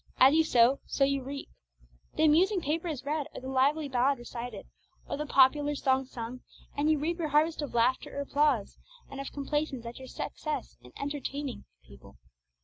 [0.17, 1.47] As you sow, so you reap.
[2.15, 4.65] The amusing paper is read, or the lively ballad recited,
[5.07, 6.41] or the popular song sung,
[6.75, 8.79] and you reap your harvest of laughter or applause,
[9.11, 12.17] and of complacence at your success in 'entertaining' the people.